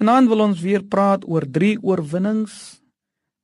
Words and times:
Vanaand 0.00 0.30
wil 0.32 0.40
ons 0.40 0.60
weer 0.64 0.80
praat 0.80 1.26
oor 1.28 1.44
drie 1.44 1.74
oorwinnings 1.84 2.54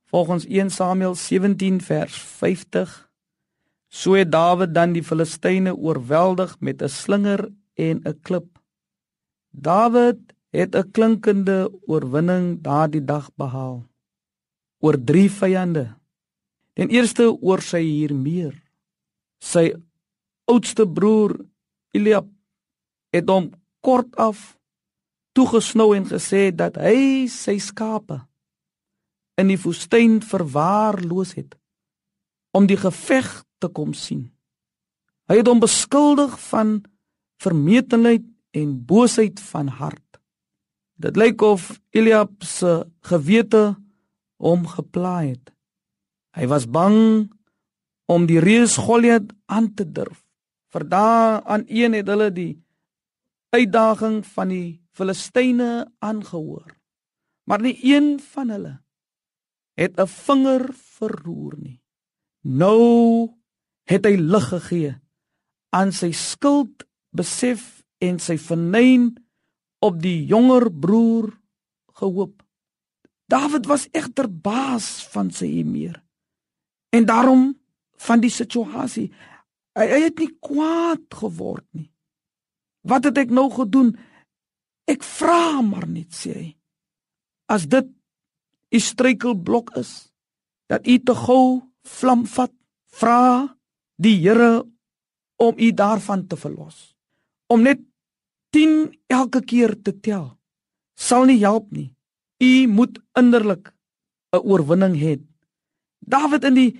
volgens 0.09 0.47
1 0.49 0.71
Samuel 0.73 1.13
17 1.13 1.75
vers 1.85 2.15
50. 2.17 2.95
So 3.93 4.15
het 4.17 4.31
Dawid 4.33 4.73
dan 4.73 4.95
die 4.95 5.03
Filistyne 5.05 5.75
oorweldig 5.75 6.55
met 6.59 6.81
'n 6.81 6.89
slinger 6.89 7.53
en 7.75 8.01
'n 8.01 8.19
klip. 8.21 8.57
Dawid 9.51 10.33
het 10.49 10.75
'n 10.75 10.91
klinkende 10.91 11.69
oorwinning 11.85 12.61
daardie 12.61 13.05
dag 13.05 13.29
behaal 13.35 13.85
oor 14.79 14.97
drie 15.03 15.29
vyande. 15.29 15.93
Den 16.73 16.89
eerste 16.89 17.37
oor 17.41 17.61
sy 17.61 17.81
hier 17.81 18.15
meer. 18.15 18.63
Sy 19.39 19.75
oudste 20.45 20.87
broer 20.87 21.37
Eliab 21.91 22.25
het 23.09 23.29
hom 23.29 23.51
kort 23.81 24.15
af 24.15 24.56
toegesnou 25.37 25.91
en 25.93 26.07
gesê 26.09 26.49
dat 26.49 26.79
hy 26.81 27.27
sy 27.29 27.59
skape 27.61 28.23
in 29.37 29.51
die 29.51 29.59
woestyn 29.61 30.17
verwaarloos 30.25 31.35
het 31.37 31.53
om 32.57 32.65
die 32.65 32.79
geveg 32.79 33.27
te 33.61 33.69
kom 33.69 33.93
sien. 33.93 34.31
Hy 35.29 35.41
het 35.41 35.49
hom 35.49 35.61
beskuldig 35.61 36.33
van 36.49 36.79
vermetelheid 37.43 38.25
en 38.57 38.77
boosheid 38.89 39.41
van 39.51 39.69
hart. 39.77 40.01
Dit 40.97 41.19
lyk 41.19 41.43
of 41.45 41.69
Eliab 41.93 42.41
se 42.41 42.87
gewete 43.05 43.75
hom 44.41 44.65
gepla 44.65 45.19
het. 45.27 45.51
Hy 46.33 46.47
was 46.49 46.65
bang 46.65 47.27
om 48.09 48.25
die 48.25 48.41
reus 48.41 48.77
Goliat 48.81 49.29
aan 49.45 49.69
te 49.77 49.85
durf. 49.85 50.23
Vir 50.73 50.87
daan 50.89 51.67
een 51.67 51.93
het 51.93 52.09
hulle 52.09 52.31
die 52.33 52.55
uitdaging 53.53 54.23
van 54.25 54.49
die 54.49 54.79
Filistyne 54.97 55.85
aangehoor. 56.01 56.73
Maar 57.47 57.61
nie 57.61 57.77
een 57.85 58.17
van 58.33 58.49
hulle 58.49 58.75
het 59.77 59.99
'n 59.99 60.07
vinger 60.07 60.73
verroer 60.73 61.55
nie. 61.57 61.81
Nou 62.41 63.29
het 63.85 64.05
hy 64.05 64.15
lig 64.17 64.47
gegee 64.49 64.95
aan 65.69 65.91
sy 65.91 66.11
skuld 66.11 66.85
besef 67.09 67.83
en 67.97 68.19
sy 68.19 68.37
vernyn 68.37 69.15
op 69.79 70.01
die 70.01 70.25
jonger 70.25 70.71
broer 70.71 71.41
gehoop. 71.93 72.43
Dawid 73.27 73.65
was 73.65 73.87
egter 73.91 74.29
baas 74.31 75.07
van 75.11 75.31
sy 75.31 75.45
emeer. 75.45 76.03
En 76.89 77.05
daarom 77.05 77.59
van 77.97 78.19
die 78.19 78.31
situasie. 78.31 79.11
Hy, 79.77 79.85
hy 79.85 80.01
het 80.07 80.19
nie 80.19 80.31
kwaad 80.39 81.13
geword 81.13 81.65
nie. 81.71 81.91
Wat 82.87 83.03
het 83.03 83.17
ek 83.17 83.33
nou 83.33 83.49
gedoen? 83.51 83.97
Ek 84.87 85.03
vra 85.03 85.61
maar 85.61 85.87
net 85.87 86.15
sê 86.15 86.31
hy. 86.33 86.49
As 87.51 87.67
dit 87.67 87.87
'n 88.71 88.79
struikelblok 88.79 89.75
is 89.75 90.11
dat 90.67 90.87
u 90.87 90.95
te 90.99 91.15
gou 91.15 91.61
vlam 91.83 92.25
vat, 92.25 92.53
vra 92.99 93.55
die 93.95 94.17
Here 94.21 94.65
om 95.37 95.53
u 95.57 95.71
daarvan 95.71 96.27
te 96.27 96.35
verlos. 96.35 96.95
Om 97.47 97.61
net 97.61 97.79
10 98.51 98.95
elke 99.07 99.41
keer 99.41 99.75
te 99.81 99.99
tel 99.99 100.37
sal 100.97 101.25
nie 101.29 101.39
help 101.43 101.71
nie. 101.71 101.93
U 102.41 102.67
moet 102.67 102.99
innerlik 103.19 103.73
'n 104.33 104.43
oorwinning 104.43 104.95
hê. 104.95 105.19
Dawid 105.99 106.43
in 106.43 106.53
die 106.53 106.71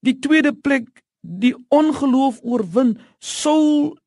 die 0.00 0.18
tweede 0.18 0.52
plek 0.52 1.04
die 1.20 1.54
ongeloof 1.68 2.40
oorwin. 2.42 2.98
Saul 3.18 3.98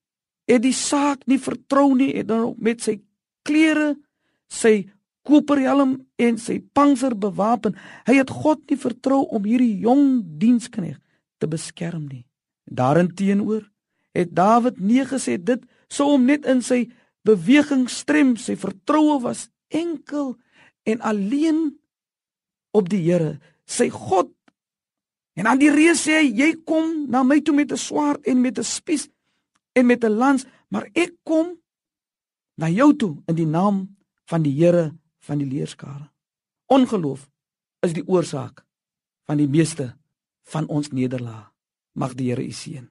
het 0.47 0.61
die 0.61 0.73
saak 0.73 1.27
nie 1.27 1.39
vertrou 1.39 1.95
nie 1.95 2.13
en 2.13 2.27
dan 2.27 2.55
met 2.57 2.81
sy 2.81 2.99
klere, 3.50 3.95
sy 4.50 4.89
koperhelm 5.25 5.97
en 6.22 6.38
sy 6.42 6.59
panser 6.73 7.16
bewapen. 7.17 7.75
Hy 8.08 8.19
het 8.22 8.31
God 8.33 8.64
nie 8.69 8.80
vertrou 8.80 9.25
om 9.36 9.45
hierdie 9.45 9.81
jong 9.83 10.22
diensknegt 10.41 11.02
te 11.41 11.50
beskerm 11.50 12.08
nie. 12.08 12.25
Daarteenoor 12.69 13.66
het 14.18 14.34
Dawid 14.35 14.79
nee 14.79 15.06
gesê 15.06 15.38
dit 15.38 15.62
sou 15.90 16.13
hom 16.13 16.25
net 16.29 16.46
in 16.50 16.62
sy 16.66 16.88
beweging 17.28 17.88
strem. 17.90 18.35
Sy 18.38 18.57
vertroue 18.59 19.19
was 19.23 19.47
enkel 19.69 20.35
en 20.90 21.02
alleen 21.06 21.79
op 22.73 22.90
die 22.90 23.02
Here, 23.06 23.38
sy 23.66 23.90
God. 23.94 24.31
En 25.38 25.47
aan 25.47 25.62
die 25.62 25.72
reus 25.72 26.03
sê 26.06 26.19
hy, 26.19 26.29
jy 26.35 26.50
kom 26.68 27.07
na 27.09 27.23
my 27.23 27.40
toe 27.41 27.56
met 27.56 27.72
'n 27.72 27.78
swaard 27.78 28.25
en 28.28 28.41
met 28.41 28.59
'n 28.59 28.63
spies 28.63 29.09
en 29.73 29.85
met 29.85 30.03
'n 30.03 30.18
lans, 30.18 30.46
maar 30.69 30.90
ek 30.94 31.13
kom 31.23 31.59
na 32.59 32.68
jou 32.68 32.92
toe 32.96 33.14
in 33.31 33.38
die 33.38 33.47
naam 33.47 33.86
van 34.28 34.44
die 34.44 34.53
Here 34.58 34.92
van 35.24 35.40
die 35.40 35.47
leerskare. 35.47 36.09
Ongeloof 36.68 37.30
is 37.86 37.96
die 37.96 38.03
oorsaak 38.08 38.66
van 39.30 39.40
die 39.40 39.47
meeste 39.47 39.94
van 40.52 40.68
ons 40.68 40.92
nederlaag. 40.92 41.47
Mag 41.96 42.16
die 42.20 42.30
Here 42.30 42.44
u 42.44 42.52
seën. 42.52 42.90